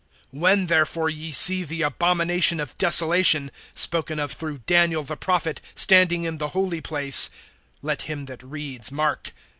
(15)When 0.33 0.67
therefore 0.67 1.11
ye 1.11 1.31
see 1.31 1.63
the 1.63 1.83
abomination 1.83 2.59
of 2.59 2.75
desolation, 2.79 3.51
spoken 3.75 4.17
of 4.17 4.31
through 4.31 4.57
Daniel 4.65 5.03
the 5.03 5.15
prophet, 5.15 5.61
standing 5.75 6.23
in 6.23 6.39
the 6.39 6.47
holy 6.57 6.81
place 6.81 7.29
(let 7.83 8.01
him 8.09 8.25
that 8.25 8.41
reads 8.41 8.91
mark!) 8.91 9.31